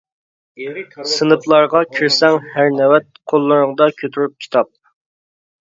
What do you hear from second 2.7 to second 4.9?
نۆۋەت، قوللىرىڭدا كۆتۈرۈپ كىتاب.